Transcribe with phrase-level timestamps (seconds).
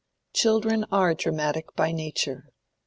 [0.33, 2.49] Children are dramatic by nature.